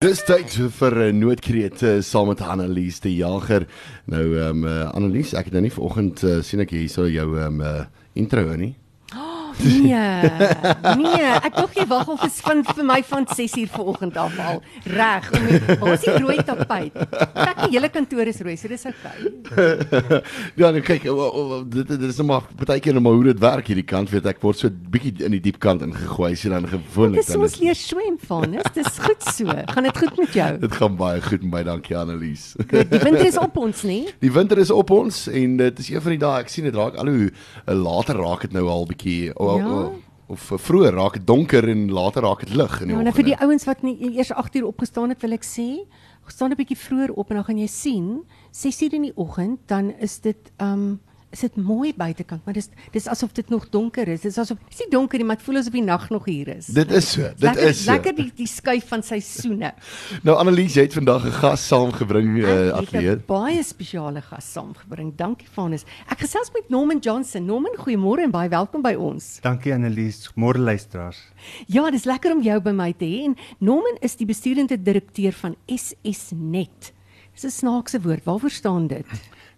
Dis 0.00 0.22
tyd 0.24 0.54
vir 0.78 0.94
'n 1.12 1.18
noodkreet 1.20 1.82
saam 2.00 2.30
met 2.32 2.40
Annelies 2.40 3.02
die 3.04 3.16
Jager. 3.16 3.66
Nou 4.08 4.22
ehm 4.32 4.64
um, 4.64 4.86
Annelies, 4.96 5.34
ek 5.36 5.50
het 5.50 5.52
nou 5.52 5.60
nie 5.66 5.72
vanoggend 5.74 6.22
uh, 6.24 6.38
sien 6.40 6.64
ek 6.64 6.72
hierso 6.72 7.04
jou 7.04 7.26
ehm 7.36 7.60
um, 7.60 7.84
intro 8.16 8.56
nie. 8.56 8.72
Nee. 9.60 11.00
Nee, 11.00 11.30
ek 11.40 11.56
dink 11.56 11.76
jy 11.80 11.86
wag 11.90 12.08
al 12.10 12.18
vir 12.20 12.32
van 12.46 12.62
vir 12.70 12.86
my 12.86 12.98
van 13.10 13.26
6uur 13.28 13.70
vanoggend 13.74 14.16
af 14.20 14.38
al. 14.46 14.62
Reg. 14.94 15.28
Ons 15.80 16.06
is 16.06 16.20
rooi 16.22 16.38
tapijt. 16.46 16.96
Kyk, 16.96 17.62
die 17.66 17.76
hele 17.76 17.90
kantoor 17.92 18.30
is 18.30 18.40
rooi, 18.44 18.56
so 18.60 18.70
dis 18.70 18.86
oukei. 18.88 19.32
ja, 20.60 20.70
nou 20.70 20.82
kyk, 20.84 21.06
o, 21.12 21.28
o, 21.28 21.60
dit 21.68 21.88
dit 21.90 22.06
is 22.08 22.20
nou 22.20 22.28
maar 22.32 22.48
baie 22.62 22.80
keer 22.82 22.96
nou 22.96 23.04
maar 23.04 23.18
hoe 23.18 23.28
dit 23.30 23.42
werk 23.42 23.70
hierdie 23.70 23.86
kant, 23.86 24.10
weet 24.12 24.28
ek 24.32 24.40
word 24.44 24.60
so 24.60 24.70
bietjie 24.70 25.26
in 25.26 25.36
die 25.36 25.42
diep 25.50 25.60
kant 25.62 25.84
ingegooi 25.86 26.32
jy 26.34 26.52
dan 26.52 26.68
gewoonlik 26.70 27.20
dan. 27.20 27.26
Dis 27.26 27.38
ons 27.38 27.58
leer 27.60 27.78
swem 27.78 28.16
van, 28.28 28.56
is 28.60 28.72
dis 28.76 29.00
goed 29.04 29.26
so. 29.34 29.56
Gaan 29.74 29.88
dit 29.88 30.00
goed 30.04 30.20
met 30.22 30.36
jou? 30.36 30.50
Dit 30.62 30.76
gaan 30.80 30.96
baie 31.00 31.22
goed 31.24 31.44
met 31.46 31.52
my, 31.54 31.62
dankie 31.66 31.96
Annelies. 31.98 32.52
Die 32.70 32.84
winter 33.02 33.26
is 33.26 33.38
op 33.40 33.56
ons, 33.60 33.84
nê? 33.88 34.00
Die 34.24 34.32
winter 34.32 34.58
is 34.60 34.70
op 34.74 34.90
ons 34.94 35.24
en 35.30 35.56
dit 35.60 35.82
is 35.82 35.90
een 35.90 36.02
van 36.04 36.14
die 36.14 36.20
dae 36.22 36.42
ek 36.44 36.52
sien 36.52 36.66
dit 36.68 36.76
raak 36.76 36.96
al 37.00 37.10
hoe 37.10 37.28
eh, 37.30 37.74
later 37.76 38.20
raak 38.20 38.44
dit 38.46 38.54
nou 38.56 38.66
al 38.70 38.86
bietjie 38.88 39.30
ja. 39.58 39.90
of 40.26 40.52
vroeër 40.62 40.94
raak 40.94 41.12
dit 41.18 41.26
donker 41.26 41.68
en 41.68 41.90
later 41.90 42.22
raak 42.22 42.40
dit 42.40 42.54
lig 42.54 42.80
in 42.80 42.86
die 42.86 42.94
ja, 42.94 43.00
oggend. 43.00 43.04
Nou 43.04 43.14
vir 43.14 43.24
die 43.24 43.38
ouens 43.42 43.64
wat 43.64 43.82
nie 43.82 43.96
eers 44.16 44.32
8 44.32 44.54
uur 44.54 44.66
opgestaan 44.66 45.08
het, 45.08 45.20
wil 45.20 45.32
ek 45.32 45.44
sê, 45.44 45.68
staan 46.30 46.50
'n 46.50 46.56
bietjie 46.56 46.78
vroeër 46.78 47.12
op 47.18 47.30
en 47.30 47.36
dan 47.36 47.44
gaan 47.44 47.58
jy 47.58 47.66
sien 47.66 48.24
6 48.50 48.82
uur 48.82 48.94
in 48.94 49.02
die 49.02 49.16
oggend, 49.16 49.58
dan 49.66 49.90
is 49.98 50.20
dit 50.20 50.52
um 50.58 51.00
is 51.30 51.42
dit 51.44 51.56
mooi 51.62 51.92
buitekant, 51.94 52.42
maar 52.44 52.54
dis 52.56 52.68
dis 52.90 53.06
asof 53.10 53.32
dit 53.36 53.48
nog 53.52 53.68
donker 53.70 54.08
is. 54.10 54.24
Dis 54.24 54.38
asof 54.38 54.58
dis 54.68 54.82
nie 54.82 54.88
donker 54.90 55.20
nie, 55.20 55.26
maar 55.28 55.38
dit 55.38 55.46
voel 55.46 55.60
asof 55.60 55.76
die 55.76 55.84
nag 55.86 56.08
nog 56.10 56.26
hier 56.26 56.50
is. 56.56 56.70
Dit 56.74 56.90
is 56.90 57.12
so. 57.12 57.22
Dit 57.22 57.46
lekker, 57.46 57.68
is 57.70 57.84
so. 57.84 57.92
Lekker 57.92 58.16
die 58.18 58.26
die 58.40 58.48
skuif 58.50 58.88
van 58.90 59.04
seisoene. 59.06 59.72
nou 60.26 60.36
Annelies, 60.40 60.74
jy 60.74 60.88
het 60.88 60.96
vandag 60.98 61.28
'n 61.30 61.36
gas 61.38 61.66
saamgebring 61.70 62.36
uh, 62.42 62.50
eh, 62.50 62.74
atleet. 62.74 63.24
Baie 63.30 63.62
spesiale 63.62 64.22
gas 64.26 64.52
saamgebring. 64.52 65.14
Dankie 65.16 65.48
Vanus. 65.54 65.86
Ek 66.10 66.26
gesels 66.26 66.50
met 66.54 66.68
Norman 66.68 66.98
Johnson. 66.98 67.46
Norman, 67.46 67.78
goeiemôre 67.78 68.26
en 68.26 68.34
baie 68.34 68.50
welkom 68.50 68.82
by 68.82 68.96
ons. 68.98 69.38
Dankie 69.42 69.74
Annelies. 69.74 70.26
Môre 70.34 70.58
luisteraars. 70.58 71.22
Ja, 71.66 71.90
dis 71.90 72.04
lekker 72.04 72.34
om 72.34 72.42
jou 72.42 72.60
by 72.60 72.74
my 72.74 72.92
te 72.92 73.06
hê. 73.06 73.24
En 73.30 73.36
Norman 73.58 73.98
is 74.02 74.16
die 74.16 74.26
besturende 74.26 74.82
direkteur 74.82 75.32
van 75.32 75.54
SSNet. 75.66 76.92
Dis 77.34 77.44
'n 77.44 77.50
snaakse 77.50 78.00
woord. 78.00 78.24
Waarvoor 78.24 78.50
staan 78.50 78.86
dit? 78.86 79.06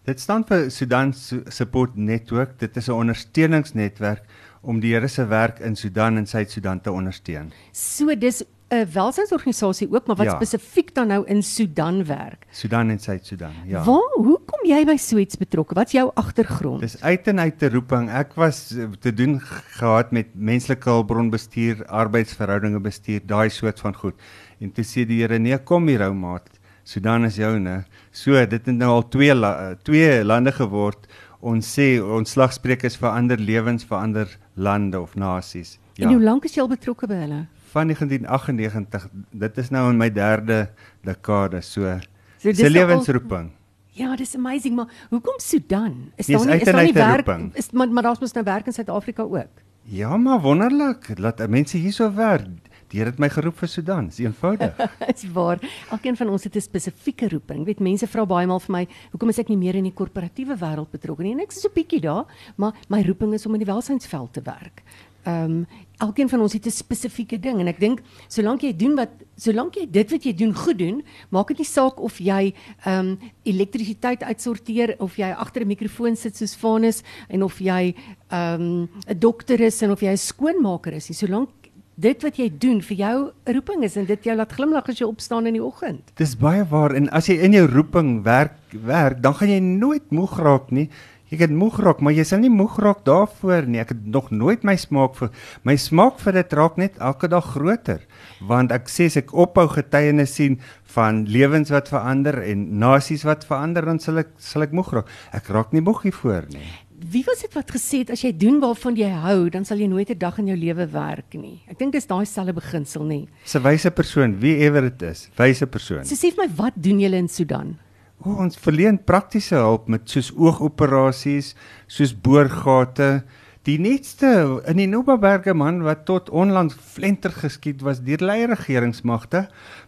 Dit 0.02 0.18
staan 0.18 0.42
vir 0.42 0.64
Sudan 0.74 1.12
Support 1.14 1.94
Network. 1.94 2.56
Dit 2.58 2.76
is 2.76 2.88
'n 2.88 2.92
ondersteuningsnetwerk 2.92 4.24
om 4.60 4.80
die 4.80 4.94
Here 4.94 5.08
se 5.08 5.26
werk 5.26 5.60
in 5.60 5.76
Sudan 5.76 6.16
en 6.16 6.26
Suid-Sudan 6.26 6.80
te 6.80 6.90
ondersteun. 6.90 7.52
So 7.72 8.18
dis 8.18 8.42
'n 8.68 8.86
welsynsorganisasie 8.92 9.88
ook, 9.92 10.06
maar 10.06 10.16
wat 10.16 10.26
ja. 10.26 10.34
spesifiek 10.34 10.94
dan 10.94 11.06
nou 11.06 11.26
in 11.26 11.42
Sudan 11.42 12.04
werk. 12.04 12.46
Sudan 12.50 12.90
en 12.90 12.98
Suid-Sudan, 12.98 13.52
ja. 13.66 13.84
Waar 13.84 14.10
hoe 14.14 14.40
kom 14.44 14.68
jy 14.68 14.84
by 14.84 14.96
so 14.96 15.16
iets 15.16 15.36
betrokke? 15.36 15.74
Wat's 15.74 15.92
jou 15.92 16.10
agtergrond? 16.14 16.80
Dis 16.80 17.02
uit 17.02 17.26
en 17.26 17.38
uit 17.38 17.58
te 17.58 17.68
roeping. 17.68 18.10
Ek 18.10 18.34
was 18.34 18.76
eh, 18.76 18.84
te 19.00 19.14
doen 19.14 19.40
gehad 19.78 20.10
met 20.10 20.26
menslike 20.34 20.88
hulpbronbestuur, 20.88 21.86
arbeidsverhoudinge 21.86 22.80
bestuur, 22.80 23.20
daai 23.26 23.50
soort 23.50 23.80
van 23.80 23.94
goed. 23.94 24.14
En 24.58 24.72
toe 24.72 24.84
sê 24.84 25.06
die 25.06 25.20
Here, 25.22 25.38
"Nee, 25.38 25.58
kom 25.58 25.86
hier 25.86 26.02
ou 26.02 26.14
maat." 26.14 26.61
Sudan 26.84 27.24
is 27.24 27.36
joune. 27.36 27.84
So 28.10 28.34
dit 28.46 28.66
het 28.66 28.76
nou 28.76 28.90
al 28.90 29.08
twee 29.08 29.34
la, 29.34 29.74
twee 29.86 30.24
lande 30.24 30.52
geword. 30.52 31.06
Ons 31.40 31.70
sê 31.78 31.96
ons 32.02 32.30
slagspreuk 32.36 32.84
is 32.86 32.98
vir 32.98 33.10
ander 33.10 33.38
lewens, 33.38 33.86
vir 33.86 33.98
ander 33.98 34.36
lande 34.54 35.00
of 35.00 35.14
nasies. 35.18 35.78
Ja. 35.94 36.06
En 36.06 36.14
hoe 36.14 36.22
lank 36.22 36.46
is 36.48 36.54
jy 36.56 36.62
al 36.62 36.70
betrokke 36.70 37.08
by 37.10 37.18
hulle? 37.24 37.40
Van 37.72 37.90
1998. 37.90 39.08
Dit 39.44 39.58
is 39.58 39.72
nou 39.74 39.88
in 39.90 39.98
my 39.98 40.10
derde 40.12 40.66
dekade 41.06 41.62
so. 41.62 41.98
So 42.42 42.52
dis 42.52 42.70
lewensroeping. 42.70 43.52
Ja, 43.92 44.14
dis 44.16 44.34
amazing, 44.36 44.74
maar 44.76 44.88
hoekom 45.10 45.36
Sudan? 45.36 46.12
Is 46.16 46.26
daar 46.26 46.46
nie 46.46 46.60
is 46.60 46.64
daar 46.64 46.82
nie 46.82 46.94
werk 46.96 47.28
is 47.54 47.70
maar 47.76 47.90
maar 47.92 48.02
daar's 48.02 48.20
mos 48.20 48.32
nou 48.32 48.44
werk 48.44 48.66
in 48.66 48.72
Suid-Afrika 48.72 49.22
ook. 49.22 49.60
Ja, 49.82 50.16
maar 50.16 50.40
wonderlik. 50.40 51.18
Laat 51.18 51.48
mense 51.48 51.76
hierso 51.76 52.14
werk. 52.14 52.70
Here 52.92 53.08
het 53.08 53.20
my 53.22 53.30
geroep 53.32 53.56
vir 53.56 53.70
Sudan. 53.72 54.10
Dis 54.10 54.20
eenvoudig. 54.20 54.76
Dis 55.08 55.24
waar. 55.32 55.62
Elkeen 55.94 56.16
van 56.16 56.28
ons 56.28 56.44
het 56.44 56.56
'n 56.56 56.60
spesifieke 56.60 57.28
roeping. 57.32 57.60
Jy 57.60 57.64
weet, 57.64 57.80
mense 57.80 58.06
vra 58.06 58.26
baie 58.26 58.46
maal 58.46 58.60
vir 58.60 58.72
my, 58.72 58.86
hoekom 59.12 59.32
is 59.32 59.38
ek 59.38 59.48
nie 59.48 59.56
meer 59.56 59.76
in 59.80 59.88
die 59.88 59.96
korporatiewe 59.96 60.56
wêreld 60.60 60.92
betrokke 60.92 61.22
nie? 61.22 61.32
En 61.32 61.40
ek 61.40 61.52
is 61.52 61.62
so 61.62 61.68
'n 61.68 61.72
bietjie 61.74 62.00
daar, 62.00 62.26
maar 62.56 62.74
my 62.88 63.02
roeping 63.02 63.32
is 63.32 63.46
om 63.46 63.54
in 63.54 63.64
die 63.64 63.72
welsynsveld 63.72 64.32
te 64.32 64.42
werk. 64.44 64.82
Ehm 65.24 65.44
um, 65.44 65.66
elkeen 66.02 66.28
van 66.28 66.40
ons 66.40 66.52
het 66.52 66.66
'n 66.66 66.70
spesifieke 66.70 67.38
ding 67.40 67.60
en 67.60 67.68
ek 67.68 67.78
dink 67.78 68.02
solank 68.28 68.60
jy 68.62 68.76
doen 68.76 68.96
wat 68.96 69.10
solank 69.36 69.74
jy 69.74 69.86
dit 69.90 70.10
wat 70.10 70.24
jy 70.24 70.34
doen 70.34 70.54
goed 70.54 70.78
doen, 70.78 71.02
maak 71.30 71.48
dit 71.48 71.58
nie 71.58 71.66
saak 71.66 72.00
of 72.00 72.18
jy 72.18 72.52
ehm 72.84 72.98
um, 72.98 73.18
elektrisiteit 73.44 74.22
uitsorteer 74.22 74.96
of 74.98 75.16
jy 75.16 75.30
agter 75.30 75.62
'n 75.62 75.68
mikrofoon 75.68 76.16
sit 76.16 76.36
soos 76.36 76.56
Vanus 76.56 77.02
en 77.28 77.42
of 77.42 77.58
jy 77.58 77.94
ehm 78.28 78.60
um, 78.60 78.88
'n 79.08 79.18
dokter 79.18 79.60
is 79.60 79.82
en 79.82 79.90
of 79.92 80.00
jy 80.00 80.10
'n 80.10 80.16
skoonmaker 80.16 80.92
is. 80.92 81.06
Solank 81.06 81.61
dit 82.00 82.24
wat 82.24 82.38
jy 82.40 82.48
doen 82.62 82.80
vir 82.84 82.96
jou 82.96 83.16
roeping 83.54 83.84
is 83.84 83.96
en 84.00 84.06
dit 84.08 84.28
jou 84.28 84.36
laat 84.36 84.52
glimlag 84.56 84.88
as 84.88 85.00
jy 85.00 85.08
opstaan 85.08 85.48
in 85.50 85.58
die 85.58 85.64
oggend. 85.64 86.12
Dis 86.20 86.34
baie 86.40 86.64
waar 86.68 86.94
en 86.96 87.10
as 87.12 87.28
jy 87.28 87.38
in 87.44 87.56
jou 87.56 87.66
roeping 87.68 88.22
werk 88.26 88.56
werk, 88.72 89.20
dan 89.20 89.34
gaan 89.36 89.52
jy 89.52 89.60
nooit 89.60 90.14
moeg 90.14 90.38
raak 90.40 90.70
nie. 90.72 90.88
Jy 91.32 91.38
kan 91.40 91.54
moeg 91.56 91.78
raak, 91.80 92.02
maar 92.04 92.12
jy 92.12 92.26
sal 92.28 92.42
nie 92.42 92.52
moeg 92.52 92.74
raak 92.84 93.06
daarvoor 93.08 93.64
nie. 93.64 93.80
Ek 93.80 93.94
het 93.94 94.02
nog 94.04 94.28
nooit 94.32 94.66
my 94.68 94.74
smaak 94.76 95.16
vir 95.16 95.30
my 95.64 95.78
smaak 95.80 96.20
vir 96.20 96.36
dit 96.36 96.52
raak 96.58 96.76
net 96.80 96.98
elke 97.00 97.30
dag 97.32 97.46
groter. 97.54 98.04
Want 98.44 98.72
ek 98.76 98.92
sê 98.92 99.08
as 99.08 99.16
ek 99.16 99.32
ophou 99.32 99.64
getuienis 99.72 100.36
sien 100.36 100.58
van 100.92 101.24
lewens 101.24 101.72
wat 101.72 101.88
verander 101.88 102.42
en 102.44 102.68
nasies 102.80 103.24
wat 103.24 103.48
verander, 103.48 103.88
dan 103.88 104.00
sal 104.00 104.20
ek 104.20 104.36
sal 104.36 104.68
ek 104.68 104.76
moeg 104.76 104.92
raak. 104.92 105.12
Ek 105.32 105.48
raak 105.48 105.72
nie 105.72 105.84
moeg 105.84 106.04
hiervoor 106.04 106.52
nie 106.52 106.68
wie 107.10 107.24
was 107.26 107.40
dit 107.42 107.54
wat 107.54 107.70
gesê 107.74 108.02
het 108.02 108.12
as 108.14 108.22
jy 108.22 108.32
doen 108.36 108.60
waarvan 108.62 108.96
jy 108.96 109.10
hou, 109.10 109.48
dan 109.50 109.64
sal 109.64 109.78
jy 109.78 109.88
nooit 109.90 110.10
'n 110.10 110.18
dag 110.18 110.38
in 110.38 110.46
jou 110.46 110.56
lewe 110.56 110.86
werk 110.86 111.34
nie. 111.34 111.62
Ek 111.68 111.78
dink 111.78 111.92
dis 111.92 112.06
daai 112.06 112.24
selfde 112.24 112.52
beginsel 112.52 113.04
nie. 113.04 113.28
'n 113.54 113.62
Wyse 113.62 113.90
persoon, 113.90 114.38
wie 114.40 114.56
ewer 114.58 114.82
dit 114.82 115.02
is, 115.02 115.28
wyse 115.36 115.66
persoon. 115.66 116.04
So 116.04 116.14
sê 116.14 116.34
vir 116.34 116.46
my, 116.46 116.54
wat 116.56 116.74
doen 116.76 117.00
julle 117.00 117.16
in 117.16 117.28
Sudan? 117.28 117.78
O, 118.24 118.30
ons 118.30 118.56
verleen 118.56 118.98
praktiese 118.98 119.56
hulp 119.56 119.88
met 119.88 120.08
soos 120.08 120.30
oogoperasies, 120.30 121.54
soos 121.88 122.12
boorgate, 122.14 123.24
Die 123.62 123.78
nuutste 123.78 124.58
in 124.66 124.80
die 124.80 124.88
Nobaberge 124.90 125.52
man 125.54 125.84
wat 125.86 126.00
tot 126.08 126.30
onlangs 126.34 126.74
flenter 126.74 127.30
geskiet 127.30 127.84
was 127.86 128.00
deur 128.02 128.24
lei 128.26 128.40
regeringsmagte, 128.50 129.44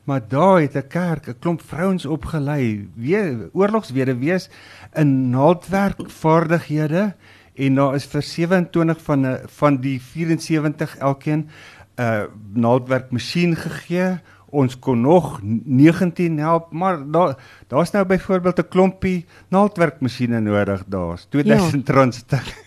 maar 0.06 0.20
daar 0.30 0.60
het 0.62 0.76
'n 0.76 0.86
kerk 0.88 1.26
'n 1.28 1.38
klomp 1.40 1.60
vrouens 1.60 2.06
opgelei, 2.06 2.88
weer 2.94 3.50
oorlogswede 3.52 4.14
wees 4.18 4.48
in 4.94 5.30
naaldwerkvaardighede 5.30 7.14
en 7.54 7.74
daar 7.74 7.94
is 7.94 8.06
vir 8.06 8.22
27 8.22 9.02
van 9.02 9.38
van 9.46 9.80
die 9.80 10.00
74 10.00 10.96
elkeen 10.96 11.48
'n 11.96 12.02
uh, 12.02 12.22
naaldwerkmasjien 12.54 13.56
gegee. 13.56 14.20
Ons 14.50 14.78
kon 14.78 15.00
nog 15.00 15.40
19 15.64 16.38
help, 16.38 16.72
maar 16.72 17.10
daar 17.10 17.36
daar's 17.68 17.90
nou 17.90 18.06
byvoorbeeld 18.06 18.58
'n 18.58 18.68
klompie 18.68 19.26
naaldwerkmasjiene 19.48 20.40
nodig 20.40 20.84
daar's 20.86 21.26
2000 21.28 21.86
ja. 21.86 21.94
rand 21.94 22.14
stuk. 22.14 22.62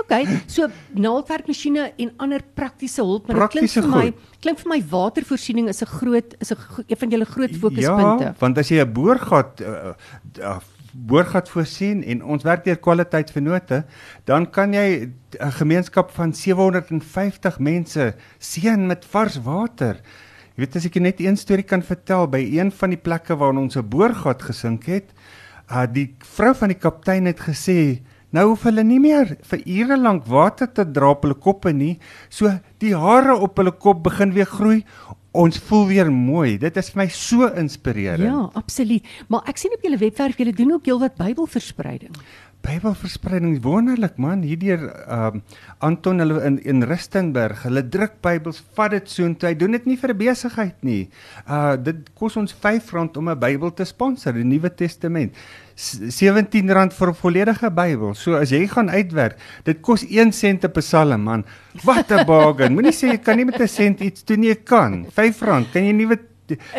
OK, 0.00 0.12
so 0.46 0.68
naaldwerkmasjiene 0.94 1.92
en 1.96 2.12
ander 2.16 2.42
praktiese 2.54 3.02
hulp, 3.02 3.26
maar 3.28 3.46
dit 3.46 3.56
klink 3.58 3.70
vir 3.76 3.88
my 3.88 4.06
klink 4.40 4.60
vir 4.62 4.72
my 4.72 4.80
watervoorsiening 4.90 5.68
is 5.68 5.82
'n 5.82 5.86
groot 5.86 6.34
is 6.40 6.52
'n 6.52 6.58
een 6.86 6.96
van 6.96 7.10
julle 7.10 7.24
groot 7.24 7.54
fokuspunte. 7.56 8.24
Ja, 8.24 8.34
want 8.38 8.58
as 8.58 8.68
jy 8.68 8.80
'n 8.80 8.92
boorgat 8.92 9.60
uh, 9.60 9.94
uh, 10.40 10.58
boorgat 10.92 11.48
voorsien 11.48 12.02
en 12.04 12.24
ons 12.24 12.42
werk 12.42 12.64
deur 12.64 12.78
kwaliteit 12.78 13.30
vennote, 13.30 13.84
dan 14.24 14.50
kan 14.50 14.72
jy 14.72 15.10
'n 15.38 15.52
gemeenskap 15.52 16.10
van 16.10 16.32
750 16.32 17.58
mense 17.58 18.14
seën 18.38 18.86
met 18.86 19.04
vars 19.04 19.40
water. 19.42 20.00
Jy 20.54 20.66
weet 20.66 20.76
as 20.76 20.84
ek 20.84 21.00
net 21.00 21.20
een 21.20 21.36
storie 21.36 21.64
kan 21.64 21.82
vertel 21.82 22.26
by 22.28 22.38
een 22.38 22.72
van 22.72 22.90
die 22.90 22.98
plekke 22.98 23.36
waar 23.36 23.56
ons 23.56 23.76
'n 23.76 23.88
boorgat 23.88 24.42
gesink 24.42 24.84
het, 24.84 25.12
uh, 25.70 25.86
die 25.86 26.14
vrou 26.18 26.54
van 26.54 26.68
die 26.68 26.78
kaptein 26.78 27.26
het 27.26 27.40
gesê 27.40 28.02
Nou 28.36 28.52
hoef 28.52 28.66
hulle 28.68 28.84
nie 28.86 29.00
meer 29.02 29.32
vir 29.50 29.62
ure 29.66 29.96
lank 29.98 30.26
water 30.30 30.68
te 30.70 30.84
dra 30.86 31.10
op 31.14 31.24
hulle 31.26 31.34
koppe 31.34 31.72
nie. 31.74 31.96
So 32.30 32.52
die 32.82 32.92
hare 32.94 33.34
op 33.34 33.58
hulle 33.58 33.72
kop 33.74 34.04
begin 34.06 34.34
weer 34.36 34.46
groei. 34.46 34.84
Ons 35.34 35.60
voel 35.62 35.84
weer 35.90 36.10
mooi. 36.10 36.56
Dit 36.58 36.78
is 36.78 36.90
vir 36.90 37.04
my 37.04 37.08
so 37.14 37.46
inspirerend. 37.58 38.26
Ja, 38.26 38.48
absoluut. 38.58 39.06
Maar 39.30 39.50
ek 39.50 39.60
sien 39.62 39.74
op 39.74 39.82
julle 39.86 39.98
webwerf 39.98 40.38
julle 40.38 40.54
doen 40.54 40.72
ook 40.78 40.86
heelwat 40.90 41.18
Bybelverspreiding. 41.18 42.14
Bybelverspreiding 42.60 43.62
wonderlik 43.64 44.18
man 44.20 44.42
hierdeur 44.44 44.82
ehm 44.90 45.40
um, 45.40 45.42
Anton 45.80 46.20
hulle 46.20 46.42
in 46.44 46.58
in 46.68 46.84
Rustenburg 46.84 47.62
hulle 47.64 47.82
druk 47.88 48.18
Bybels 48.24 48.60
vat 48.76 48.92
dit 48.92 49.08
so 49.08 49.24
intoe 49.24 49.48
hy 49.48 49.54
doen 49.56 49.72
dit 49.76 49.86
nie 49.88 49.96
vir 50.00 50.12
besigheid 50.14 50.76
nie. 50.84 51.08
Uh 51.46 51.76
dit 51.80 52.10
kos 52.14 52.36
ons 52.36 52.52
R5 52.52 53.16
om 53.16 53.30
'n 53.30 53.40
Bybel 53.40 53.72
te 53.72 53.84
sponsor 53.88 54.36
die 54.36 54.44
Nuwe 54.44 54.70
Testament. 54.70 55.32
R17 55.80 56.92
vir 56.92 57.08
'n 57.08 57.14
volledige 57.14 57.70
Bybel. 57.70 58.14
So 58.14 58.36
as 58.36 58.50
jy 58.50 58.66
gaan 58.68 58.90
uitwerk, 58.90 59.38
dit 59.64 59.80
kos 59.80 60.04
1 60.04 60.32
sent 60.32 60.60
per 60.60 60.82
psalm 60.82 61.22
man. 61.22 61.44
Wat 61.84 62.12
'n 62.12 62.26
bargain. 62.26 62.74
Moenie 62.74 62.92
sê 62.92 63.08
jy 63.08 63.18
kan 63.18 63.36
nie 63.36 63.44
met 63.44 63.60
'n 63.60 63.68
sent 63.68 64.00
iets 64.00 64.24
doen 64.24 64.40
nie, 64.40 64.48
jy 64.48 64.60
kan. 64.64 65.06
R5 65.06 65.72
kan 65.72 65.84
jy 65.84 65.92
Nuwe 65.92 66.29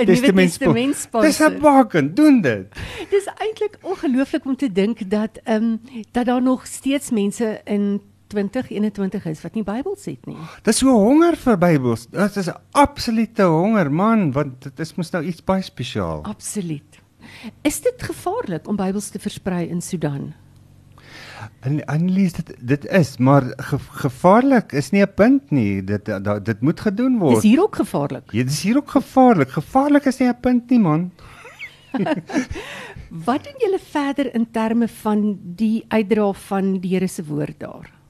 Testament 0.05 0.95
sponsor. 0.95 1.21
Dis 1.21 1.39
'n 1.39 1.59
baken, 1.61 2.13
doen 2.15 2.41
dit. 2.41 2.65
Dis 3.09 3.27
eintlik 3.37 3.77
ongelooflik 3.81 4.45
om 4.45 4.55
te 4.55 4.71
dink 4.71 5.09
dat 5.09 5.39
ehm 5.43 5.63
um, 5.63 5.81
dat 6.11 6.25
daar 6.25 6.41
nog 6.41 6.67
steeds 6.67 7.09
mense 7.09 7.61
in 7.63 8.01
2021 8.27 9.25
is 9.25 9.41
wat 9.41 9.53
nie 9.53 9.63
Bybels 9.63 10.05
het 10.05 10.25
nie. 10.25 10.37
Dis 10.63 10.77
so 10.77 10.93
honger 10.95 11.35
vir 11.37 11.57
Bybels. 11.57 12.07
Dit 12.09 12.35
is 12.35 12.47
'n 12.47 12.59
absolute 12.71 13.43
honger, 13.43 13.91
man, 13.91 14.31
want 14.31 14.63
dit 14.63 14.79
is 14.79 14.95
mos 14.95 15.11
nou 15.11 15.23
iets 15.23 15.43
baie 15.43 15.61
spesiaal. 15.61 16.23
Absoluut. 16.23 16.99
Is 17.61 17.81
dit 17.81 18.03
gevaarlik 18.03 18.67
om 18.67 18.75
Bybels 18.75 19.09
te 19.09 19.19
versprei 19.19 19.67
in 19.67 19.81
Sudan? 19.81 20.33
En 21.59 21.85
Annelies 21.85 22.33
dit 22.33 22.53
dit 22.59 22.85
is, 22.87 23.17
maar 23.17 23.43
ge, 23.57 23.77
gevaarlik 23.79 24.71
is 24.71 24.89
nie 24.89 25.01
'n 25.01 25.13
punt 25.15 25.51
nie. 25.51 25.83
Dit 25.83 26.05
da, 26.05 26.39
dit 26.39 26.61
moet 26.61 26.79
gedoen 26.79 27.17
word. 27.17 27.37
Is 27.37 27.43
hier 27.43 27.61
ook 27.61 27.75
gevaarlik? 27.75 28.31
Ja, 28.31 28.43
dis 28.43 28.61
hier 28.61 28.77
ook 28.77 28.89
gevaarlik. 28.89 29.49
Gevaarlik 29.49 30.05
is 30.05 30.17
nie 30.17 30.27
'n 30.27 30.39
punt 30.39 30.69
nie, 30.69 30.79
man. 30.79 31.11
Wat 33.27 33.43
doen 33.43 33.57
julle 33.57 33.79
verder 33.79 34.33
in 34.33 34.51
terme 34.51 34.87
van 34.87 35.39
die 35.43 35.85
uitdra 35.87 36.31
van 36.33 36.79
die 36.79 36.93
Here 36.93 37.07
se 37.07 37.25
woord 37.25 37.59
daar? 37.59 38.00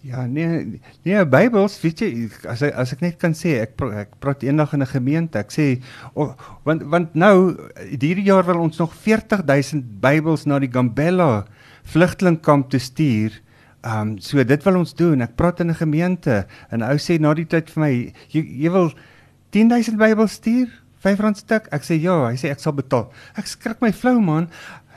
Ja, 0.00 0.26
nee, 0.26 0.80
nee, 1.02 1.26
Bybels, 1.26 1.80
weet 1.82 2.00
jy, 2.04 2.28
as 2.46 2.62
ek, 2.62 2.74
as 2.78 2.92
ek 2.94 3.00
net 3.02 3.16
kan 3.18 3.32
sê, 3.34 3.56
ek 3.64 3.74
ek 3.98 4.12
praat 4.22 4.44
eendag 4.46 4.76
in 4.76 4.84
'n 4.84 4.92
gemeente, 4.92 5.40
ek 5.42 5.50
sê 5.50 5.82
oh, 6.14 6.36
want 6.62 6.84
want 6.86 7.16
nou 7.18 7.58
hierdie 7.82 8.28
jaar 8.30 8.46
wil 8.46 8.62
ons 8.62 8.78
nog 8.78 8.94
40000 8.94 9.98
Bybels 10.00 10.46
na 10.46 10.60
die 10.62 10.70
Gambella 10.70 11.46
vlugtelingkamp 11.82 12.70
te 12.70 12.78
stuur. 12.78 13.42
Ehm 13.82 14.14
um, 14.14 14.18
so 14.18 14.44
dit 14.44 14.64
wil 14.64 14.78
ons 14.78 14.94
doen. 14.94 15.20
Ek 15.20 15.34
praat 15.34 15.60
in 15.60 15.70
'n 15.70 15.82
gemeente 15.82 16.46
en 16.70 16.82
ou 16.82 16.98
sê 16.98 17.18
na 17.18 17.34
die 17.34 17.46
tyd 17.46 17.70
vir 17.70 17.80
my, 17.82 17.92
jy, 18.30 18.42
jy 18.62 18.70
wil 18.70 18.94
10000 19.50 19.98
Bybels 19.98 20.38
stuur? 20.38 20.68
R5 21.02 21.38
stuk. 21.38 21.68
Ek 21.70 21.84
sê 21.86 21.98
ja, 22.02 22.16
hy 22.26 22.36
sê 22.38 22.50
ek 22.50 22.62
sal 22.62 22.74
betaal. 22.74 23.08
Ek 23.38 23.46
skrik 23.46 23.82
my 23.84 23.92
flou 23.94 24.18
man. 24.20 24.48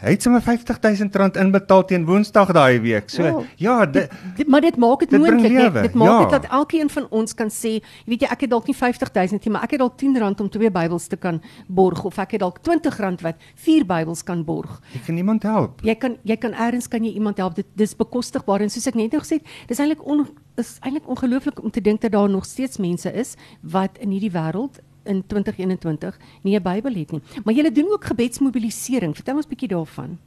Hy 0.01 0.15
het 0.15 0.23
sommer 0.25 0.41
R50000 0.41 1.35
inbetaal 1.37 1.83
teen 1.85 2.07
Woensdag 2.07 2.49
daai 2.57 2.79
week. 2.81 3.11
So 3.13 3.21
oh, 3.21 3.41
ja, 3.61 3.85
dit, 3.85 4.09
dit 4.39 4.47
maar 4.49 4.63
dit 4.65 4.77
maak 4.81 5.03
dit 5.03 5.11
moontlik 5.13 5.53
net. 5.53 5.75
Dit 5.77 5.93
maak 5.93 6.09
ja. 6.09 6.19
dit 6.23 6.31
dat 6.39 6.47
elkeen 6.49 6.89
van 6.89 7.05
ons 7.13 7.35
kan 7.37 7.51
sê, 7.53 7.75
jy 7.77 8.09
weet 8.09 8.25
jy, 8.25 8.31
ek 8.33 8.47
het 8.47 8.53
dalk 8.55 8.71
nie 8.71 8.75
R50000 8.75 9.45
nie, 9.45 9.53
maar 9.53 9.67
ek 9.67 9.75
het 9.77 9.83
dalk 9.83 10.01
R10 10.01 10.41
om 10.41 10.49
twee 10.49 10.73
Bybels 10.73 11.05
te 11.11 11.21
kan 11.21 11.37
borg 11.67 12.01
of 12.09 12.17
ek 12.17 12.33
het 12.33 12.41
dalk 12.41 12.57
R20 12.65 13.21
wat 13.27 13.47
vier 13.61 13.85
Bybels 13.85 14.25
kan 14.25 14.41
borg. 14.47 14.79
Jy 14.95 15.05
kan 15.05 15.21
iemand 15.21 15.45
help. 15.45 15.85
Jy 15.85 15.95
kan 16.01 16.17
jy 16.25 16.39
kan 16.41 16.57
eers 16.57 16.89
kan 16.89 17.05
jy 17.05 17.13
iemand 17.21 17.37
help. 17.37 17.59
Dit 17.61 17.69
dis 17.77 17.93
bekostigbaar 17.97 18.65
en 18.65 18.73
soos 18.73 18.89
ek 18.89 18.97
net 18.97 19.13
nou 19.13 19.21
gesê 19.21 19.37
het, 19.37 19.57
dis 19.69 19.81
eintlik 19.83 20.01
on, 20.01 20.25
is 20.57 20.79
eintlik 20.81 21.05
ongelooflik 21.13 21.61
om 21.61 21.69
te 21.69 21.81
dink 21.81 22.01
dat 22.01 22.17
daar 22.17 22.29
nog 22.29 22.49
steeds 22.49 22.81
mense 22.81 23.13
is 23.13 23.35
wat 23.61 24.01
in 24.01 24.17
hierdie 24.17 24.33
wêreld 24.33 24.81
in 25.03 25.23
2021 25.27 26.17
nie 26.41 26.55
'n 26.55 26.61
Bybel 26.61 26.93
het 26.93 27.11
nie. 27.11 27.21
Maar 27.43 27.53
julle 27.53 27.71
doen 27.71 27.91
ook 27.91 28.05
gebedsmobilisering. 28.05 29.15
Vertel 29.15 29.35
ons 29.35 29.45
'n 29.45 29.49
bietjie 29.49 29.67
daarvan. 29.67 30.17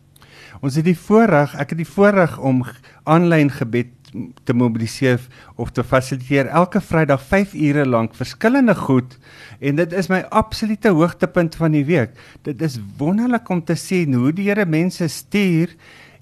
Ons 0.60 0.74
het 0.74 0.84
die 0.84 0.98
voorreg, 0.98 1.54
ek 1.54 1.74
het 1.74 1.78
die 1.78 1.88
voorreg 1.88 2.38
om 2.38 2.64
aanlyn 3.04 3.50
gebed 3.50 3.92
te 4.44 4.54
mobiliseer 4.54 5.20
of 5.56 5.72
te 5.74 5.84
fasiliteer 5.84 6.46
elke 6.46 6.80
Vrydag 6.80 7.22
5 7.22 7.54
ure 7.54 7.86
lank 7.86 8.14
verskillende 8.14 8.74
goed 8.74 9.18
en 9.60 9.76
dit 9.76 9.92
is 9.92 10.08
my 10.08 10.22
absolute 10.30 10.88
hoogtepunt 10.88 11.54
van 11.58 11.74
die 11.74 11.84
week. 11.84 12.14
Dit 12.42 12.62
is 12.62 12.78
wonderlik 12.98 13.48
om 13.48 13.64
te 13.64 13.74
sien 13.74 14.14
hoe 14.14 14.32
die 14.32 14.48
Here 14.48 14.66
mense 14.66 15.08
stuur 15.08 15.74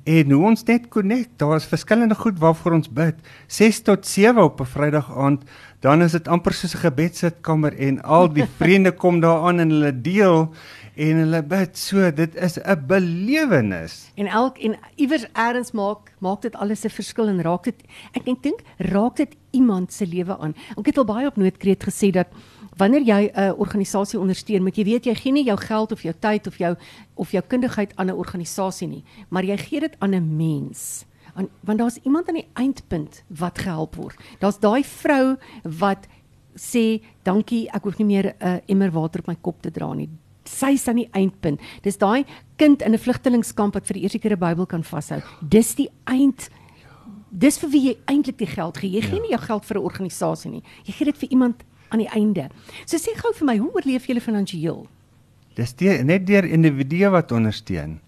en 0.04 0.30
hoe 0.30 0.44
ons 0.50 0.64
net 0.66 0.88
connect. 0.90 1.36
Daar's 1.38 1.68
verskillende 1.68 2.16
goed 2.18 2.40
waarvoor 2.42 2.78
ons 2.80 2.90
bid. 2.90 3.18
6 3.46 3.82
tot 3.86 4.06
7 4.06 4.42
op 4.42 4.60
'n 4.60 4.66
Vrydag 4.66 5.10
aand 5.16 5.44
dan 5.82 6.02
is 6.02 6.14
dit 6.14 6.28
amper 6.30 6.54
soos 6.54 6.74
'n 6.74 6.84
gebedsitkamer 6.86 7.74
en 7.74 8.02
al 8.02 8.28
die 8.32 8.46
vriende 8.60 8.92
kom 8.92 9.20
daaraan 9.20 9.58
en 9.58 9.70
hulle 9.70 10.00
deel 10.00 10.54
en 10.94 11.16
hulle 11.16 11.42
bid. 11.42 11.78
So 11.78 12.12
dit 12.12 12.34
is 12.34 12.58
'n 12.58 12.86
belewenis. 12.86 14.12
En 14.14 14.26
elk 14.26 14.58
en 14.58 14.78
iewers 14.94 15.26
eers 15.34 15.72
maak 15.72 16.12
maak 16.18 16.42
dit 16.42 16.54
alles 16.54 16.84
'n 16.84 16.88
verskil 16.88 17.28
en 17.28 17.42
raak 17.42 17.64
dit 17.64 17.82
ek 18.12 18.42
dink 18.42 18.60
raak 18.78 19.16
dit 19.16 19.36
iemand 19.50 19.92
se 19.92 20.06
lewe 20.06 20.38
aan. 20.38 20.54
Ek 20.78 20.86
het 20.86 20.98
al 20.98 21.04
baie 21.04 21.26
op 21.26 21.36
Noordkreet 21.36 21.82
gesê 21.82 22.10
dat 22.10 22.28
wanneer 22.76 23.02
jy 23.02 23.30
'n 23.34 23.54
organisasie 23.58 24.20
ondersteun, 24.20 24.62
moet 24.62 24.76
jy 24.76 24.84
weet 24.84 25.04
jy 25.04 25.14
gee 25.14 25.32
nie 25.32 25.44
jou 25.44 25.58
geld 25.58 25.92
of 25.92 26.02
jou 26.02 26.14
tyd 26.18 26.46
of 26.46 26.58
jou 26.58 26.76
of 27.14 27.30
jou 27.30 27.42
kundigheid 27.46 27.96
aan 27.96 28.06
'n 28.06 28.18
organisasie 28.18 28.88
nie, 28.88 29.04
maar 29.28 29.44
jy 29.44 29.56
gee 29.56 29.80
dit 29.80 29.96
aan 29.98 30.14
'n 30.14 30.36
mens 30.36 31.04
aan 31.34 31.48
want 31.60 31.78
daar's 31.78 31.98
iemand 32.02 32.28
aan 32.28 32.40
die 32.40 32.48
eindpunt 32.54 33.22
wat 33.28 33.58
gehelp 33.58 33.96
word. 33.96 34.16
Daar's 34.38 34.58
daai 34.58 34.84
vrou 34.84 35.36
wat 35.78 36.06
sê 36.56 37.00
dankie, 37.24 37.68
ek 37.72 37.84
hoef 37.84 37.98
nie 37.98 38.06
meer 38.06 38.34
'n 38.38 38.46
uh, 38.46 38.58
emmer 38.66 38.90
water 38.90 39.20
op 39.20 39.26
my 39.26 39.36
kop 39.40 39.62
te 39.62 39.70
dra 39.70 39.92
nie. 39.94 40.08
Sy's 40.44 40.88
aan 40.88 40.96
die 40.96 41.08
eindpunt. 41.12 41.60
Dis 41.82 41.96
daai 41.96 42.24
kind 42.56 42.82
in 42.82 42.92
'n 42.92 42.98
vlugtelingkamp 42.98 43.74
wat 43.74 43.86
vir 43.86 43.94
die 43.94 44.02
eerste 44.02 44.18
keer 44.18 44.32
'n 44.32 44.38
Bybel 44.38 44.66
kan 44.66 44.84
vashou. 44.84 45.22
Dis 45.40 45.74
die 45.74 45.90
eind 46.04 46.50
Dis 47.34 47.56
vir 47.58 47.70
wie 47.70 47.80
jy 47.88 47.96
eintlik 48.04 48.36
die 48.36 48.46
geld 48.46 48.76
gee. 48.76 48.90
Jy 48.90 49.00
ja. 49.00 49.08
gee 49.08 49.20
nie 49.20 49.30
jou 49.30 49.40
geld 49.40 49.64
vir 49.64 49.78
'n 49.78 49.84
organisasie 49.84 50.50
nie. 50.50 50.62
Jy 50.84 50.92
gee 50.92 51.04
dit 51.04 51.18
vir 51.18 51.30
iemand 51.30 51.64
aan 51.88 51.98
die 51.98 52.08
einde. 52.08 52.50
So 52.84 52.96
sê 52.96 53.16
gou 53.16 53.32
vir 53.32 53.46
my, 53.46 53.56
hoe 53.56 53.72
oorleef 53.72 54.06
jy 54.06 54.20
finansiëel? 54.20 54.86
Dis 55.54 55.72
die, 55.72 55.88
net 56.04 56.26
deur 56.26 56.44
individue 56.44 57.10
wat 57.10 57.32
ondersteun. 57.32 58.00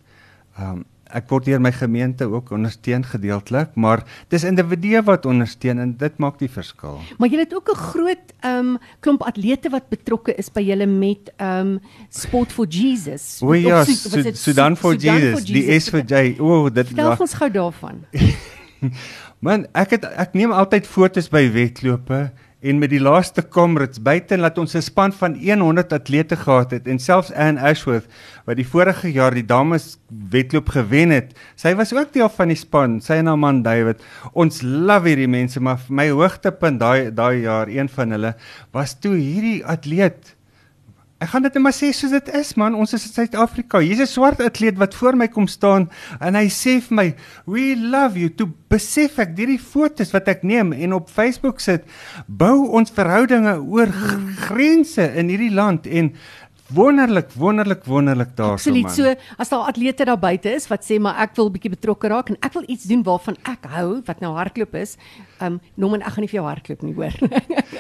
Ehm 0.59 0.71
um, 0.71 0.85
ek 1.13 1.29
word 1.29 1.45
deur 1.49 1.61
my 1.61 1.73
gemeente 1.73 2.27
ook 2.31 2.51
ondersteun 2.55 3.05
gedeeltelik, 3.05 3.75
maar 3.75 4.05
dis 4.33 4.45
individue 4.45 5.03
wat 5.05 5.27
ondersteun 5.27 5.79
en 5.79 5.97
dit 6.01 6.19
maak 6.19 6.39
die 6.41 6.49
verskil. 6.49 7.01
Maar 7.19 7.29
jy 7.29 7.39
het 7.45 7.55
ook 7.55 7.71
'n 7.71 7.81
groot 7.93 8.33
ehm 8.41 8.75
um, 8.75 8.79
klomp 9.01 9.23
atlete 9.23 9.71
wat 9.71 9.89
betrokke 9.89 10.35
is 10.35 10.51
by 10.53 10.61
julle 10.61 10.87
met 10.87 11.33
ehm 11.37 11.77
um, 11.77 11.81
Sport 12.09 12.53
for 12.53 12.67
Jesus. 12.67 13.41
O 13.43 13.53
ja, 13.55 13.85
Sudan 14.33 14.77
for 14.77 14.95
Jesus, 14.95 15.45
die 15.45 15.81
S 15.81 15.91
vir 15.91 16.05
J. 16.05 16.41
O, 16.41 16.71
dit 16.71 16.87
Vertel 16.87 17.17
ons 17.19 17.35
gou 17.35 17.51
daarvan. 17.51 18.05
Man, 19.45 19.67
ek 19.75 19.91
het 19.91 20.05
ek 20.05 20.33
neem 20.33 20.53
altyd 20.53 20.87
fotos 20.87 21.29
by 21.29 21.51
wedlope 21.53 22.31
en 22.65 22.79
met 22.81 22.89
die 22.95 23.01
laaste 23.03 23.43
Comrades 23.53 24.01
buite 24.01 24.39
laat 24.41 24.57
ons 24.59 24.75
'n 24.75 24.83
span 24.83 25.13
van 25.13 25.35
100 25.37 25.93
atlete 25.93 26.37
gehad 26.37 26.71
het 26.71 26.89
en 26.89 26.99
selfs 26.99 27.33
Anne 27.33 27.61
Ashworth 27.61 28.09
wat 28.47 28.57
die 28.57 28.67
vorige 28.67 29.13
jaar 29.13 29.35
die 29.35 29.45
dames 29.45 29.99
wedloop 30.31 30.69
gewen 30.69 31.11
het. 31.11 31.35
Sy 31.57 31.75
was 31.75 31.93
ook 31.93 32.13
deel 32.13 32.29
van 32.29 32.49
die 32.49 32.57
span, 32.57 33.01
sy 33.01 33.15
en 33.21 33.27
haar 33.27 33.39
man 33.39 33.63
David. 33.63 34.03
Ons 34.33 34.63
love 34.63 35.09
hierdie 35.09 35.29
mense, 35.29 35.61
maar 35.61 35.81
my 35.89 36.09
hoogtepunt 36.11 36.81
daai 36.81 37.15
daai 37.15 37.43
jaar, 37.43 37.69
een 37.69 37.89
van 37.89 38.11
hulle, 38.11 38.35
was 38.73 38.95
toe 38.95 39.15
hierdie 39.15 39.65
atleet 39.65 40.35
Ek 41.25 41.31
gaan 41.33 41.45
dit 41.47 41.55
net 41.57 41.63
maar 41.65 41.73
sê 41.73 41.89
soos 41.97 42.13
dit 42.13 42.27
is 42.37 42.51
man, 42.61 42.75
ons 42.77 42.91
is 42.93 43.07
in 43.09 43.13
Suid-Afrika. 43.15 43.81
Hier's 43.81 44.03
'n 44.05 44.11
swart 44.11 44.41
atleet 44.45 44.77
wat 44.77 44.95
voor 44.95 45.17
my 45.17 45.29
kom 45.29 45.47
staan 45.49 45.89
en 46.21 46.35
hy 46.35 46.49
sê 46.53 46.83
vir 46.85 46.95
my, 46.95 47.15
"We 47.47 47.75
love 47.77 48.19
you." 48.19 48.29
Toe 48.29 48.51
besef 48.69 49.19
ek 49.19 49.33
hierdie 49.37 49.59
fotos 49.59 50.13
wat 50.13 50.29
ek 50.29 50.43
neem 50.43 50.73
en 50.73 50.93
op 50.93 51.09
Facebook 51.09 51.61
sit, 51.61 51.85
bou 52.29 52.69
ons 52.69 52.91
verhoudinge 52.91 53.57
oor 53.57 53.89
grense 54.37 55.03
in 55.17 55.29
hierdie 55.29 55.55
land 55.55 55.87
en 55.87 56.13
wonderlik 56.75 57.33
wonderlik 57.39 57.85
wonderlik 57.85 58.37
daar 58.37 58.59
so 58.59 58.71
man. 58.71 58.85
Absoluut. 58.85 59.19
So 59.19 59.37
as 59.37 59.49
daar 59.49 59.69
atlete 59.71 60.05
daar 60.05 60.19
buite 60.19 60.55
is 60.55 60.67
wat 60.69 60.85
sê 60.85 60.99
maar 61.01 61.21
ek 61.25 61.37
wil 61.39 61.51
bietjie 61.55 61.73
betrokke 61.73 62.11
raak 62.13 62.33
en 62.33 62.39
ek 62.41 62.53
wil 62.57 62.67
iets 62.67 62.85
doen 62.91 63.03
waarvan 63.07 63.39
ek 63.51 63.69
hou 63.75 63.89
wat 64.07 64.21
nou 64.25 64.33
hardloop 64.37 64.75
is. 64.81 64.97
Um 65.45 65.61
noem 65.81 65.99
en 65.99 66.07
ek 66.07 66.17
gaan 66.17 66.27
nie 66.27 66.31
vir 66.33 66.41
jou 66.41 66.47
hardloop 66.49 66.85
nie 66.87 66.95
hoor. 66.99 67.19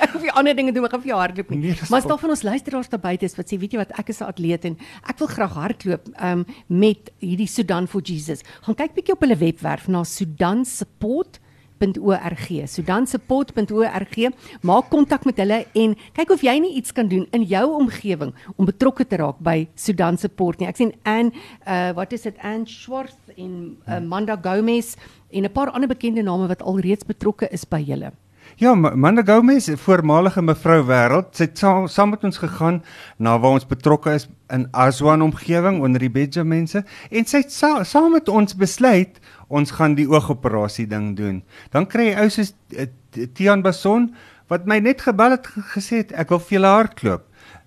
ek 0.05 0.11
wil 0.15 0.25
vir 0.25 0.33
ander 0.35 0.59
dinge 0.59 0.75
doen, 0.75 0.89
ek 0.89 0.97
gaan 0.97 1.05
vir 1.05 1.13
jou 1.13 1.21
hardloop 1.21 1.55
nie. 1.55 1.61
Nee, 1.65 1.79
maar 1.89 2.01
as 2.01 2.11
daar 2.11 2.23
van 2.25 2.35
ons 2.37 2.47
luisteraars 2.47 2.91
daar 2.93 3.05
buite 3.05 3.29
is 3.29 3.39
wat 3.39 3.53
sê 3.53 3.61
weet 3.61 3.77
jy 3.77 3.83
wat 3.85 3.95
ek 3.99 4.13
is 4.15 4.21
'n 4.21 4.31
atleet 4.31 4.65
en 4.71 4.79
ek 5.09 5.19
wil 5.19 5.31
graag 5.37 5.55
hardloop 5.55 6.11
um 6.19 6.45
met 6.69 7.11
hierdie 7.21 7.51
Sudan 7.51 7.87
for 7.87 8.03
Jesus. 8.03 8.45
Gaan 8.67 8.79
kyk 8.79 8.95
bietjie 8.95 9.15
op 9.15 9.25
hulle 9.27 9.37
webwerf 9.37 9.89
na 9.89 10.05
Sudan 10.05 10.65
Support 10.65 11.41
pot.org. 11.79 12.47
Sudansupport.org. 12.67 14.17
Maak 14.63 14.91
kontak 14.91 15.25
met 15.25 15.39
hulle 15.43 15.61
en 15.75 15.97
kyk 16.17 16.35
of 16.35 16.45
jy 16.47 16.57
nie 16.63 16.75
iets 16.81 16.95
kan 16.95 17.09
doen 17.09 17.27
in 17.37 17.47
jou 17.51 17.65
omgewing 17.79 18.35
om 18.57 18.69
betrokke 18.69 19.07
te 19.07 19.21
raak 19.21 19.41
by 19.45 19.67
Sudan 19.75 20.19
Support 20.21 20.61
nie. 20.61 20.69
Ek 20.69 20.81
sien 20.81 20.95
Ann 21.05 21.33
uh 21.67 21.93
wat 21.95 22.13
is 22.13 22.27
dit 22.27 22.37
Ann 22.43 22.67
Schwartz 22.67 23.17
en 23.37 23.77
uh, 23.87 24.01
Manda 24.01 24.37
Gomez 24.41 24.95
en 25.31 25.45
'n 25.45 25.53
paar 25.53 25.71
ander 25.71 25.89
bekende 25.89 26.23
name 26.23 26.49
wat 26.49 26.63
alreeds 26.63 27.05
betrokke 27.05 27.49
is 27.51 27.65
by 27.65 27.83
julle. 27.83 28.13
Ja, 28.57 28.75
Manda 28.75 29.23
Gomez, 29.27 29.67
voormalige 29.83 30.43
mevrou 30.43 30.85
wêreld, 30.87 31.33
sy 31.35 31.49
het 31.49 31.59
saam, 31.59 31.89
saam 31.91 32.13
met 32.15 32.23
ons 32.23 32.37
gegaan 32.39 32.77
na 33.19 33.33
waar 33.43 33.57
ons 33.57 33.67
betrokke 33.67 34.13
is 34.15 34.29
in 34.55 34.69
Aswan 34.71 35.25
omgewing 35.27 35.81
onder 35.83 35.99
die 36.05 36.11
Benjaminse 36.15 36.85
en 37.11 37.27
sy 37.27 37.41
het 37.43 37.51
sa, 37.51 37.73
saam 37.83 38.13
met 38.15 38.31
ons 38.31 38.55
besluit 38.55 39.19
ons 39.51 39.75
gaan 39.75 39.97
die 39.99 40.07
oogoperasie 40.07 40.87
ding 40.87 41.17
doen. 41.19 41.41
Dan 41.75 41.89
kry 41.91 42.13
jy 42.13 42.21
ou 42.23 42.29
soos 42.31 42.53
uh, 42.79 42.87
Tian 43.35 43.65
Bason 43.67 44.13
wat 44.53 44.71
my 44.71 44.79
net 44.85 45.03
gebel 45.03 45.35
het 45.35 45.51
gesê 45.75 46.05
het 46.05 46.15
ek 46.15 46.31
wil 46.31 46.43
vir 46.45 46.59
julle 46.61 46.75
hardloop. 46.77 47.25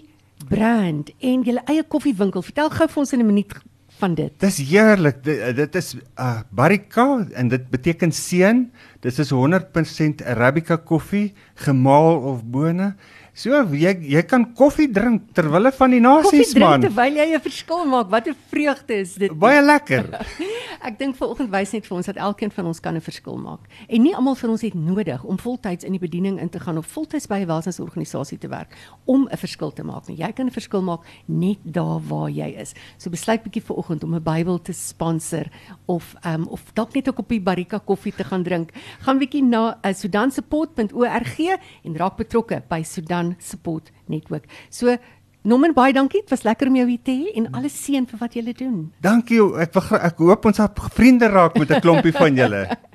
brand 0.50 1.08
en 1.24 1.44
julle 1.46 1.62
eie 1.72 1.84
koffiewinkel. 1.88 2.44
Vertel 2.44 2.68
gou 2.74 2.88
vir 2.88 3.00
ons 3.00 3.12
in 3.16 3.20
'n 3.20 3.26
minuut 3.26 3.54
van 4.00 4.14
dit. 4.14 4.32
Dis 4.40 4.58
heerlik. 4.68 5.22
Dit, 5.24 5.56
dit 5.56 5.74
is 5.74 5.94
uh 6.18 6.40
Barika 6.50 7.26
en 7.32 7.48
dit 7.48 7.70
beteken 7.70 8.12
seën. 8.12 8.70
Dit 9.00 9.18
is 9.18 9.30
100% 9.32 10.24
Arabica 10.26 10.76
koffie, 10.76 11.32
gemaal 11.54 12.20
of 12.20 12.44
bone. 12.44 12.94
So 13.40 13.54
jy 13.72 13.92
jy 14.10 14.20
kan 14.26 14.42
koffie 14.58 14.88
drink 14.92 15.30
terwyl 15.36 15.70
van 15.72 15.92
die 15.94 16.00
nasies 16.02 16.50
man. 16.58 16.82
Terwyl 16.82 17.14
jy 17.16 17.26
'n 17.36 17.40
verskil 17.40 17.86
maak. 17.86 18.10
Wat 18.10 18.26
'n 18.28 18.36
vreugde 18.50 18.94
is 18.94 19.14
dit. 19.14 19.32
Baie 19.32 19.62
lekker. 19.62 20.04
Ek 20.88 20.98
dink 20.98 21.16
vanoggend 21.16 21.50
wys 21.50 21.72
net 21.72 21.86
vir 21.86 21.96
ons 21.96 22.06
dat 22.06 22.16
elkeen 22.16 22.50
van 22.50 22.66
ons 22.66 22.80
kan 22.80 22.94
'n 22.96 23.00
verskil 23.00 23.38
maak. 23.38 23.60
En 23.88 24.02
nie 24.02 24.14
almal 24.14 24.34
van 24.34 24.50
ons 24.50 24.60
het 24.62 24.74
nodig 24.74 25.24
om 25.24 25.38
voltyds 25.38 25.84
in 25.84 25.92
die 25.92 26.00
bediening 26.00 26.40
in 26.40 26.48
te 26.48 26.60
gaan 26.60 26.76
of 26.76 26.86
voltyds 26.86 27.26
by 27.26 27.40
'n 27.40 27.46
welsinsorganisasie 27.46 28.38
te 28.38 28.48
werk 28.48 28.74
om 29.06 29.28
'n 29.30 29.36
verskil 29.36 29.72
te 29.72 29.84
maak 29.84 30.08
nie. 30.08 30.16
Jy 30.16 30.32
kan 30.32 30.46
'n 30.46 30.50
verskil 30.50 30.82
maak 30.82 31.00
net 31.26 31.58
daar 31.62 32.00
waar 32.08 32.28
jy 32.28 32.56
is. 32.58 32.74
So 32.98 33.10
besluit 33.10 33.42
bietjie 33.42 33.62
vanoggend 33.62 34.04
om 34.04 34.14
'n 34.14 34.22
Bybel 34.22 34.60
te 34.60 34.72
sponsor 34.72 35.46
of 35.86 36.14
um, 36.26 36.46
of 36.48 36.60
dalk 36.74 36.94
net 36.94 37.08
ook 37.08 37.18
op 37.18 37.28
die 37.28 37.40
Barika 37.40 37.78
koffie 37.78 38.12
te 38.12 38.24
gaan 38.24 38.42
drink. 38.42 38.72
Gaan 39.06 39.18
bietjie 39.18 39.42
na 39.42 39.78
uh, 39.82 39.94
sudansupport.org 39.94 41.38
en 41.84 41.96
raak 41.96 42.16
betrokke 42.16 42.62
by 42.68 42.82
Sudan 42.82 43.34
Support 43.38 43.90
Network. 44.06 44.46
So 44.70 44.96
Norman 45.42 45.72
baie 45.72 45.92
dankie. 45.96 46.20
Dit 46.20 46.30
was 46.34 46.44
lekker 46.44 46.68
om 46.68 46.76
jou 46.76 46.86
hier 46.90 47.00
te 47.02 47.14
hê 47.16 47.32
en 47.40 47.48
alles 47.56 47.78
seën 47.84 48.04
vir 48.06 48.20
wat 48.20 48.34
jy 48.36 48.52
doen. 48.52 48.92
Dankie. 49.00 49.40
Ek 49.62 49.76
ek 49.80 50.20
hoop 50.20 50.44
ons 50.50 50.60
het 50.60 50.84
vriende 50.92 51.28
raak 51.32 51.56
met 51.58 51.70
'n 51.70 51.80
klompie 51.80 52.12
van 52.12 52.36
julle. 52.36 52.66